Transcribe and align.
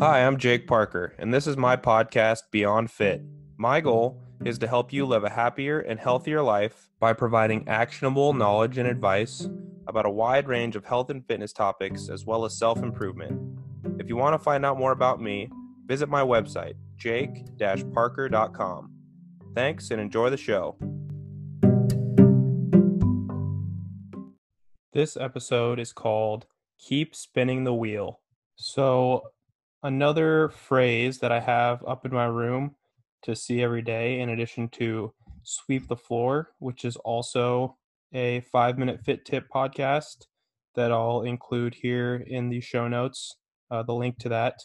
Hi, 0.00 0.24
I'm 0.24 0.38
Jake 0.38 0.66
Parker, 0.66 1.12
and 1.18 1.34
this 1.34 1.46
is 1.46 1.58
my 1.58 1.76
podcast, 1.76 2.44
Beyond 2.50 2.90
Fit. 2.90 3.22
My 3.58 3.82
goal 3.82 4.22
is 4.46 4.58
to 4.60 4.66
help 4.66 4.94
you 4.94 5.04
live 5.04 5.24
a 5.24 5.28
happier 5.28 5.80
and 5.80 6.00
healthier 6.00 6.40
life 6.40 6.88
by 6.98 7.12
providing 7.12 7.68
actionable 7.68 8.32
knowledge 8.32 8.78
and 8.78 8.88
advice 8.88 9.46
about 9.86 10.06
a 10.06 10.10
wide 10.10 10.48
range 10.48 10.74
of 10.74 10.86
health 10.86 11.10
and 11.10 11.26
fitness 11.26 11.52
topics 11.52 12.08
as 12.08 12.24
well 12.24 12.46
as 12.46 12.56
self 12.56 12.82
improvement. 12.82 13.38
If 13.98 14.08
you 14.08 14.16
want 14.16 14.32
to 14.32 14.38
find 14.38 14.64
out 14.64 14.78
more 14.78 14.92
about 14.92 15.20
me, 15.20 15.50
visit 15.84 16.08
my 16.08 16.22
website, 16.22 16.76
jake 16.96 17.44
parker.com. 17.92 18.94
Thanks 19.54 19.90
and 19.90 20.00
enjoy 20.00 20.30
the 20.30 20.38
show. 20.38 20.78
This 24.94 25.18
episode 25.18 25.78
is 25.78 25.92
called 25.92 26.46
Keep 26.78 27.14
Spinning 27.14 27.64
the 27.64 27.74
Wheel. 27.74 28.20
So, 28.56 29.24
another 29.82 30.50
phrase 30.50 31.18
that 31.18 31.32
I 31.32 31.40
have 31.40 31.84
up 31.86 32.04
in 32.04 32.12
my 32.12 32.26
room 32.26 32.74
to 33.22 33.34
see 33.36 33.62
every 33.62 33.82
day, 33.82 34.20
in 34.20 34.30
addition 34.30 34.68
to 34.70 35.12
sweep 35.42 35.88
the 35.88 35.96
floor, 35.96 36.50
which 36.58 36.84
is 36.84 36.96
also 36.96 37.76
a 38.12 38.40
five 38.52 38.78
minute 38.78 39.00
fit 39.04 39.24
tip 39.24 39.46
podcast 39.54 40.26
that 40.74 40.92
I'll 40.92 41.22
include 41.22 41.74
here 41.74 42.16
in 42.26 42.48
the 42.48 42.60
show 42.60 42.88
notes, 42.88 43.36
uh, 43.70 43.82
the 43.82 43.94
link 43.94 44.18
to 44.18 44.28
that. 44.30 44.60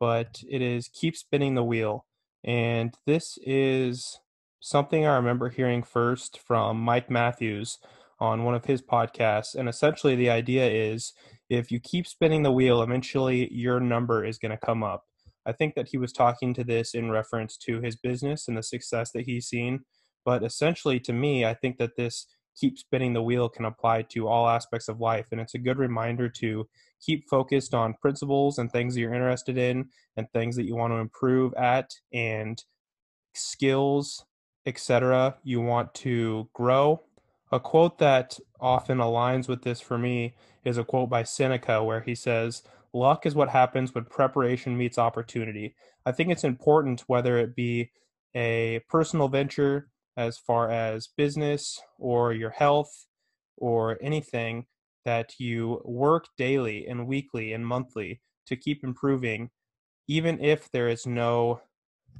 But 0.00 0.42
it 0.48 0.62
is 0.62 0.88
keep 0.88 1.16
spinning 1.16 1.54
the 1.54 1.64
wheel. 1.64 2.06
And 2.44 2.94
this 3.06 3.38
is 3.42 4.20
something 4.60 5.06
I 5.06 5.16
remember 5.16 5.48
hearing 5.48 5.82
first 5.82 6.38
from 6.38 6.80
Mike 6.80 7.10
Matthews 7.10 7.78
on 8.20 8.44
one 8.44 8.54
of 8.54 8.64
his 8.64 8.82
podcasts. 8.82 9.54
And 9.54 9.68
essentially, 9.68 10.16
the 10.16 10.30
idea 10.30 10.66
is 10.66 11.12
if 11.48 11.70
you 11.70 11.80
keep 11.80 12.06
spinning 12.06 12.42
the 12.42 12.52
wheel, 12.52 12.82
eventually 12.82 13.52
your 13.52 13.80
number 13.80 14.24
is 14.24 14.38
going 14.38 14.50
to 14.50 14.66
come 14.66 14.82
up. 14.82 15.04
I 15.46 15.52
think 15.52 15.74
that 15.74 15.88
he 15.88 15.98
was 15.98 16.12
talking 16.12 16.52
to 16.54 16.64
this 16.64 16.94
in 16.94 17.10
reference 17.10 17.56
to 17.58 17.80
his 17.80 17.96
business 17.96 18.48
and 18.48 18.56
the 18.56 18.62
success 18.62 19.12
that 19.12 19.24
he's 19.24 19.46
seen. 19.46 19.80
But 20.24 20.44
essentially, 20.44 21.00
to 21.00 21.12
me, 21.12 21.44
I 21.44 21.54
think 21.54 21.78
that 21.78 21.96
this 21.96 22.26
keep 22.58 22.78
spinning 22.78 23.12
the 23.12 23.22
wheel 23.22 23.48
can 23.48 23.64
apply 23.64 24.02
to 24.02 24.26
all 24.26 24.48
aspects 24.48 24.88
of 24.88 25.00
life. 25.00 25.28
And 25.30 25.40
it's 25.40 25.54
a 25.54 25.58
good 25.58 25.78
reminder 25.78 26.28
to 26.28 26.68
keep 27.00 27.28
focused 27.28 27.72
on 27.72 27.94
principles 28.02 28.58
and 28.58 28.70
things 28.70 28.94
that 28.94 29.00
you're 29.00 29.14
interested 29.14 29.56
in 29.56 29.88
and 30.16 30.30
things 30.32 30.56
that 30.56 30.64
you 30.64 30.74
want 30.74 30.92
to 30.92 30.96
improve 30.98 31.54
at 31.54 31.94
and 32.12 32.62
skills, 33.34 34.24
etc. 34.66 35.36
you 35.44 35.60
want 35.60 35.94
to 35.94 36.48
grow. 36.52 37.00
A 37.50 37.58
quote 37.58 37.98
that 37.98 38.38
often 38.60 38.98
aligns 38.98 39.48
with 39.48 39.62
this 39.62 39.80
for 39.80 39.96
me 39.96 40.34
is 40.64 40.76
a 40.76 40.84
quote 40.84 41.08
by 41.08 41.22
Seneca 41.22 41.82
where 41.82 42.00
he 42.00 42.14
says, 42.14 42.62
Luck 42.92 43.24
is 43.26 43.34
what 43.34 43.50
happens 43.50 43.94
when 43.94 44.04
preparation 44.04 44.76
meets 44.76 44.98
opportunity. 44.98 45.74
I 46.04 46.12
think 46.12 46.30
it's 46.30 46.44
important, 46.44 47.04
whether 47.06 47.38
it 47.38 47.54
be 47.54 47.90
a 48.34 48.80
personal 48.88 49.28
venture 49.28 49.88
as 50.16 50.36
far 50.36 50.70
as 50.70 51.08
business 51.16 51.80
or 51.98 52.32
your 52.32 52.50
health 52.50 53.06
or 53.56 53.98
anything, 54.02 54.66
that 55.04 55.34
you 55.38 55.80
work 55.84 56.26
daily 56.36 56.86
and 56.86 57.06
weekly 57.06 57.52
and 57.52 57.66
monthly 57.66 58.20
to 58.46 58.56
keep 58.56 58.84
improving, 58.84 59.50
even 60.06 60.38
if 60.42 60.70
there 60.70 60.88
is 60.88 61.06
no 61.06 61.60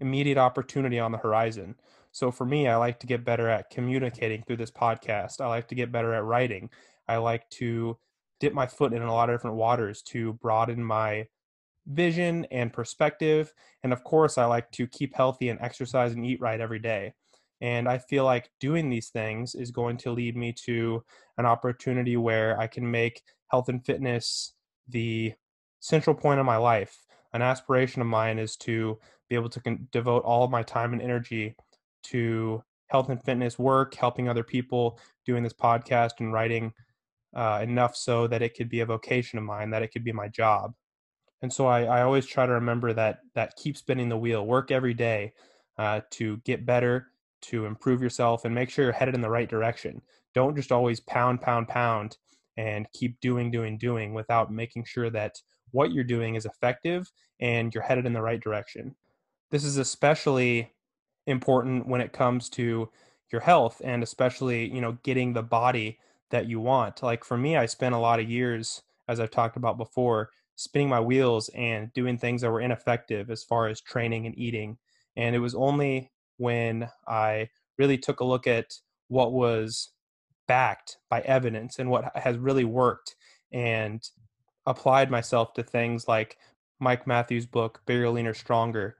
immediate 0.00 0.38
opportunity 0.38 0.98
on 0.98 1.12
the 1.12 1.18
horizon. 1.18 1.76
So 2.14 2.30
for 2.30 2.46
me, 2.46 2.68
I 2.68 2.76
like 2.76 3.00
to 3.00 3.08
get 3.08 3.24
better 3.24 3.48
at 3.48 3.70
communicating 3.70 4.44
through 4.44 4.58
this 4.58 4.70
podcast. 4.70 5.40
I 5.40 5.48
like 5.48 5.66
to 5.66 5.74
get 5.74 5.90
better 5.90 6.14
at 6.14 6.22
writing. 6.22 6.70
I 7.08 7.16
like 7.16 7.50
to 7.50 7.98
dip 8.38 8.54
my 8.54 8.68
foot 8.68 8.92
in 8.92 9.02
a 9.02 9.12
lot 9.12 9.28
of 9.28 9.34
different 9.34 9.56
waters 9.56 10.00
to 10.02 10.34
broaden 10.34 10.82
my 10.82 11.26
vision 11.88 12.46
and 12.52 12.72
perspective. 12.72 13.52
And 13.82 13.92
of 13.92 14.04
course, 14.04 14.38
I 14.38 14.44
like 14.44 14.70
to 14.72 14.86
keep 14.86 15.12
healthy 15.12 15.48
and 15.48 15.60
exercise 15.60 16.12
and 16.12 16.24
eat 16.24 16.40
right 16.40 16.60
every 16.60 16.78
day. 16.78 17.14
And 17.60 17.88
I 17.88 17.98
feel 17.98 18.24
like 18.24 18.48
doing 18.60 18.90
these 18.90 19.08
things 19.08 19.56
is 19.56 19.72
going 19.72 19.96
to 19.98 20.12
lead 20.12 20.36
me 20.36 20.52
to 20.66 21.02
an 21.36 21.46
opportunity 21.46 22.16
where 22.16 22.56
I 22.60 22.68
can 22.68 22.88
make 22.88 23.22
health 23.48 23.68
and 23.68 23.84
fitness 23.84 24.52
the 24.88 25.34
central 25.80 26.14
point 26.14 26.38
of 26.38 26.46
my 26.46 26.58
life. 26.58 26.96
An 27.32 27.42
aspiration 27.42 28.00
of 28.00 28.06
mine 28.06 28.38
is 28.38 28.54
to 28.58 29.00
be 29.28 29.34
able 29.34 29.48
to 29.48 29.60
con- 29.60 29.88
devote 29.90 30.22
all 30.22 30.44
of 30.44 30.52
my 30.52 30.62
time 30.62 30.92
and 30.92 31.02
energy 31.02 31.56
to 32.04 32.62
health 32.88 33.08
and 33.08 33.22
fitness 33.22 33.58
work, 33.58 33.94
helping 33.94 34.28
other 34.28 34.44
people, 34.44 34.98
doing 35.26 35.42
this 35.42 35.52
podcast 35.52 36.12
and 36.20 36.32
writing 36.32 36.72
uh, 37.34 37.60
enough 37.62 37.96
so 37.96 38.26
that 38.26 38.42
it 38.42 38.54
could 38.54 38.68
be 38.68 38.80
a 38.80 38.86
vocation 38.86 39.38
of 39.38 39.44
mine, 39.44 39.70
that 39.70 39.82
it 39.82 39.88
could 39.88 40.04
be 40.04 40.12
my 40.12 40.28
job. 40.28 40.72
And 41.42 41.52
so 41.52 41.66
I, 41.66 41.84
I 41.84 42.02
always 42.02 42.26
try 42.26 42.46
to 42.46 42.52
remember 42.52 42.92
that 42.92 43.20
that 43.34 43.56
keep 43.56 43.76
spinning 43.76 44.08
the 44.08 44.16
wheel, 44.16 44.46
work 44.46 44.70
every 44.70 44.94
day 44.94 45.32
uh, 45.76 46.00
to 46.12 46.38
get 46.38 46.64
better, 46.64 47.08
to 47.42 47.66
improve 47.66 48.00
yourself, 48.00 48.44
and 48.44 48.54
make 48.54 48.70
sure 48.70 48.84
you're 48.84 48.92
headed 48.92 49.14
in 49.14 49.20
the 49.20 49.28
right 49.28 49.48
direction. 49.48 50.00
Don't 50.34 50.56
just 50.56 50.72
always 50.72 51.00
pound, 51.00 51.40
pound, 51.40 51.68
pound, 51.68 52.16
and 52.56 52.86
keep 52.92 53.20
doing, 53.20 53.50
doing, 53.50 53.76
doing 53.78 54.14
without 54.14 54.52
making 54.52 54.84
sure 54.84 55.10
that 55.10 55.40
what 55.72 55.92
you're 55.92 56.04
doing 56.04 56.36
is 56.36 56.46
effective 56.46 57.10
and 57.40 57.74
you're 57.74 57.82
headed 57.82 58.06
in 58.06 58.12
the 58.12 58.22
right 58.22 58.40
direction. 58.40 58.94
This 59.50 59.64
is 59.64 59.76
especially 59.76 60.72
important 61.26 61.86
when 61.86 62.00
it 62.00 62.12
comes 62.12 62.48
to 62.50 62.90
your 63.30 63.40
health 63.40 63.80
and 63.84 64.02
especially, 64.02 64.72
you 64.72 64.80
know, 64.80 64.98
getting 65.02 65.32
the 65.32 65.42
body 65.42 65.98
that 66.30 66.48
you 66.48 66.60
want. 66.60 67.02
Like 67.02 67.24
for 67.24 67.36
me, 67.36 67.56
I 67.56 67.66
spent 67.66 67.94
a 67.94 67.98
lot 67.98 68.20
of 68.20 68.30
years, 68.30 68.82
as 69.08 69.20
I've 69.20 69.30
talked 69.30 69.56
about 69.56 69.78
before, 69.78 70.30
spinning 70.56 70.88
my 70.88 71.00
wheels 71.00 71.50
and 71.54 71.92
doing 71.92 72.16
things 72.16 72.42
that 72.42 72.50
were 72.50 72.60
ineffective 72.60 73.30
as 73.30 73.42
far 73.42 73.66
as 73.66 73.80
training 73.80 74.26
and 74.26 74.38
eating. 74.38 74.78
And 75.16 75.34
it 75.34 75.40
was 75.40 75.54
only 75.54 76.10
when 76.36 76.88
I 77.06 77.48
really 77.78 77.98
took 77.98 78.20
a 78.20 78.24
look 78.24 78.46
at 78.46 78.74
what 79.08 79.32
was 79.32 79.90
backed 80.46 80.98
by 81.08 81.20
evidence 81.20 81.78
and 81.78 81.90
what 81.90 82.16
has 82.16 82.36
really 82.36 82.64
worked 82.64 83.16
and 83.52 84.02
applied 84.66 85.10
myself 85.10 85.54
to 85.54 85.62
things 85.62 86.08
like 86.08 86.36
Mike 86.80 87.06
Matthews' 87.06 87.46
book, 87.46 87.80
Bigger, 87.86 88.10
Leaner, 88.10 88.34
Stronger. 88.34 88.96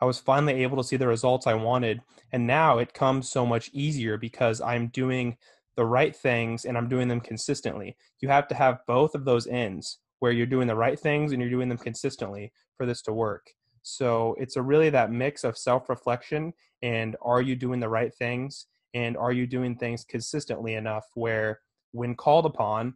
I 0.00 0.04
was 0.04 0.18
finally 0.18 0.62
able 0.62 0.76
to 0.76 0.84
see 0.84 0.96
the 0.96 1.08
results 1.08 1.46
I 1.46 1.54
wanted. 1.54 2.00
And 2.32 2.46
now 2.46 2.78
it 2.78 2.94
comes 2.94 3.28
so 3.28 3.44
much 3.44 3.70
easier 3.72 4.16
because 4.16 4.60
I'm 4.60 4.88
doing 4.88 5.36
the 5.76 5.86
right 5.86 6.14
things 6.14 6.64
and 6.64 6.76
I'm 6.76 6.88
doing 6.88 7.08
them 7.08 7.20
consistently. 7.20 7.96
You 8.20 8.28
have 8.28 8.48
to 8.48 8.54
have 8.54 8.86
both 8.86 9.14
of 9.14 9.24
those 9.24 9.46
ends 9.46 9.98
where 10.18 10.32
you're 10.32 10.46
doing 10.46 10.66
the 10.66 10.76
right 10.76 10.98
things 10.98 11.32
and 11.32 11.40
you're 11.40 11.50
doing 11.50 11.68
them 11.68 11.78
consistently 11.78 12.52
for 12.76 12.86
this 12.86 13.02
to 13.02 13.12
work. 13.12 13.50
So 13.82 14.34
it's 14.38 14.56
a 14.56 14.62
really 14.62 14.90
that 14.90 15.12
mix 15.12 15.44
of 15.44 15.56
self-reflection 15.56 16.52
and 16.82 17.16
are 17.22 17.40
you 17.40 17.56
doing 17.56 17.80
the 17.80 17.88
right 17.88 18.12
things 18.14 18.66
and 18.94 19.16
are 19.16 19.32
you 19.32 19.46
doing 19.46 19.76
things 19.76 20.04
consistently 20.04 20.74
enough 20.74 21.06
where 21.14 21.60
when 21.92 22.14
called 22.14 22.46
upon 22.46 22.94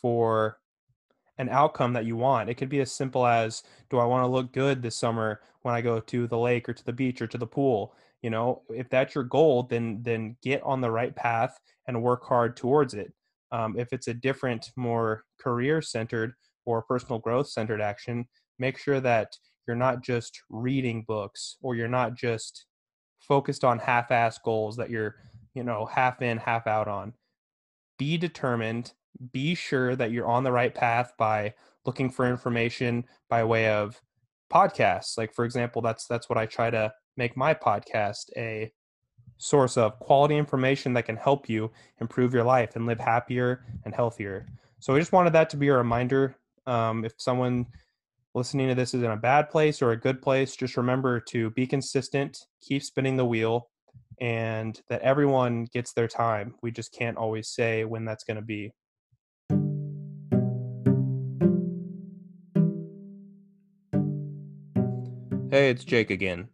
for 0.00 0.58
an 1.40 1.48
outcome 1.48 1.94
that 1.94 2.04
you 2.04 2.16
want. 2.16 2.50
It 2.50 2.54
could 2.54 2.68
be 2.68 2.80
as 2.80 2.92
simple 2.92 3.26
as 3.26 3.62
do 3.88 3.98
I 3.98 4.04
want 4.04 4.22
to 4.22 4.28
look 4.28 4.52
good 4.52 4.82
this 4.82 4.94
summer 4.94 5.40
when 5.62 5.74
I 5.74 5.80
go 5.80 5.98
to 5.98 6.26
the 6.26 6.38
lake 6.38 6.68
or 6.68 6.74
to 6.74 6.84
the 6.84 6.92
beach 6.92 7.22
or 7.22 7.26
to 7.28 7.38
the 7.38 7.46
pool? 7.46 7.94
You 8.22 8.28
know, 8.28 8.62
if 8.68 8.90
that's 8.90 9.14
your 9.14 9.24
goal, 9.24 9.62
then 9.62 10.02
then 10.02 10.36
get 10.42 10.62
on 10.62 10.82
the 10.82 10.90
right 10.90 11.16
path 11.16 11.58
and 11.88 12.02
work 12.02 12.24
hard 12.24 12.56
towards 12.58 12.92
it. 12.92 13.12
Um, 13.52 13.78
if 13.78 13.92
it's 13.92 14.08
a 14.08 14.14
different, 14.14 14.70
more 14.76 15.24
career 15.40 15.80
centered 15.80 16.34
or 16.66 16.82
personal 16.82 17.18
growth 17.18 17.48
centered 17.48 17.80
action, 17.80 18.26
make 18.58 18.76
sure 18.76 19.00
that 19.00 19.34
you're 19.66 19.76
not 19.76 20.02
just 20.02 20.42
reading 20.50 21.04
books 21.08 21.56
or 21.62 21.74
you're 21.74 21.88
not 21.88 22.14
just 22.14 22.66
focused 23.18 23.64
on 23.64 23.78
half 23.78 24.10
ass 24.10 24.38
goals 24.44 24.76
that 24.76 24.90
you're, 24.90 25.16
you 25.54 25.64
know, 25.64 25.86
half 25.86 26.20
in, 26.20 26.36
half 26.36 26.66
out 26.66 26.86
on. 26.86 27.14
Be 27.98 28.18
determined 28.18 28.92
be 29.32 29.54
sure 29.54 29.96
that 29.96 30.10
you're 30.10 30.28
on 30.28 30.44
the 30.44 30.52
right 30.52 30.74
path 30.74 31.12
by 31.18 31.54
looking 31.84 32.10
for 32.10 32.26
information 32.26 33.04
by 33.28 33.44
way 33.44 33.68
of 33.68 34.00
podcasts. 34.52 35.16
Like 35.16 35.32
for 35.32 35.44
example, 35.44 35.82
that's 35.82 36.06
that's 36.06 36.28
what 36.28 36.38
I 36.38 36.46
try 36.46 36.70
to 36.70 36.92
make 37.16 37.36
my 37.36 37.54
podcast 37.54 38.30
a 38.36 38.72
source 39.38 39.76
of 39.76 39.98
quality 40.00 40.36
information 40.36 40.92
that 40.94 41.06
can 41.06 41.16
help 41.16 41.48
you 41.48 41.70
improve 42.00 42.34
your 42.34 42.44
life 42.44 42.76
and 42.76 42.86
live 42.86 43.00
happier 43.00 43.64
and 43.84 43.94
healthier. 43.94 44.46
So 44.80 44.94
I 44.94 44.98
just 44.98 45.12
wanted 45.12 45.32
that 45.32 45.50
to 45.50 45.56
be 45.56 45.68
a 45.68 45.76
reminder. 45.76 46.36
Um, 46.66 47.04
if 47.04 47.14
someone 47.16 47.66
listening 48.34 48.68
to 48.68 48.74
this 48.74 48.94
is 48.94 49.02
in 49.02 49.10
a 49.10 49.16
bad 49.16 49.50
place 49.50 49.82
or 49.82 49.90
a 49.90 49.96
good 49.96 50.22
place, 50.22 50.56
just 50.56 50.76
remember 50.76 51.20
to 51.20 51.50
be 51.50 51.66
consistent, 51.66 52.46
keep 52.60 52.82
spinning 52.82 53.16
the 53.16 53.24
wheel, 53.24 53.68
and 54.20 54.80
that 54.88 55.00
everyone 55.00 55.64
gets 55.72 55.92
their 55.92 56.08
time. 56.08 56.54
We 56.62 56.70
just 56.70 56.92
can't 56.92 57.16
always 57.16 57.48
say 57.48 57.84
when 57.84 58.04
that's 58.04 58.24
going 58.24 58.36
to 58.36 58.42
be. 58.42 58.72
Hey, 65.50 65.68
it's 65.68 65.82
Jake 65.82 66.10
again. 66.10 66.48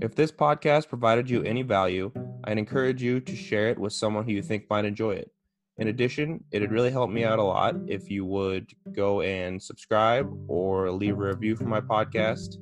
If 0.00 0.14
this 0.14 0.30
podcast 0.30 0.88
provided 0.88 1.28
you 1.28 1.42
any 1.42 1.62
value, 1.62 2.12
I'd 2.44 2.58
encourage 2.58 3.02
you 3.02 3.18
to 3.18 3.34
share 3.34 3.70
it 3.70 3.78
with 3.78 3.92
someone 3.92 4.24
who 4.24 4.30
you 4.30 4.40
think 4.40 4.70
might 4.70 4.84
enjoy 4.84 5.14
it. 5.14 5.32
In 5.78 5.88
addition, 5.88 6.44
it'd 6.52 6.70
really 6.70 6.92
help 6.92 7.10
me 7.10 7.24
out 7.24 7.40
a 7.40 7.42
lot 7.42 7.74
if 7.88 8.08
you 8.08 8.24
would 8.24 8.70
go 8.92 9.20
and 9.22 9.60
subscribe 9.60 10.32
or 10.46 10.92
leave 10.92 11.14
a 11.14 11.26
review 11.26 11.56
for 11.56 11.64
my 11.64 11.80
podcast. 11.80 12.58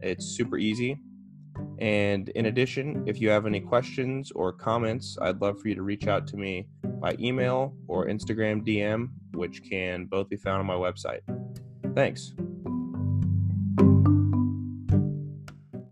It's 0.00 0.24
super 0.24 0.56
easy. 0.56 0.98
And 1.80 2.30
in 2.30 2.46
addition, 2.46 3.04
if 3.06 3.20
you 3.20 3.28
have 3.28 3.44
any 3.44 3.60
questions 3.60 4.32
or 4.34 4.54
comments, 4.54 5.18
I'd 5.20 5.42
love 5.42 5.60
for 5.60 5.68
you 5.68 5.74
to 5.74 5.82
reach 5.82 6.06
out 6.06 6.26
to 6.28 6.38
me 6.38 6.66
by 6.82 7.14
email 7.20 7.76
or 7.88 8.06
Instagram 8.06 8.66
DM, 8.66 9.10
which 9.32 9.62
can 9.68 10.06
both 10.06 10.30
be 10.30 10.36
found 10.36 10.60
on 10.60 10.66
my 10.66 10.72
website. 10.72 11.20
Thanks. 11.94 12.32